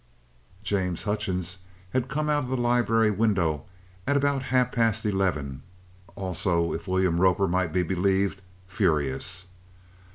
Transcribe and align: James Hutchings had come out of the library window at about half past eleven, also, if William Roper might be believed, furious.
James 0.63 1.03
Hutchings 1.03 1.59
had 1.93 2.07
come 2.07 2.27
out 2.27 2.45
of 2.45 2.49
the 2.49 2.57
library 2.57 3.11
window 3.11 3.65
at 4.07 4.17
about 4.17 4.41
half 4.49 4.71
past 4.71 5.05
eleven, 5.05 5.61
also, 6.15 6.73
if 6.73 6.87
William 6.87 7.21
Roper 7.21 7.47
might 7.47 7.71
be 7.71 7.83
believed, 7.83 8.41
furious. 8.65 9.45